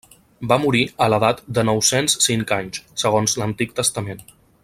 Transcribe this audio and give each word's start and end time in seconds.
Va 0.51 0.55
morir 0.61 0.79
a 1.05 1.09
l'edat 1.13 1.43
de 1.57 1.65
nou-cents 1.69 2.17
cinc 2.29 2.55
anys, 2.59 2.83
segons 3.05 3.39
l'Antic 3.43 3.77
Testament. 3.83 4.27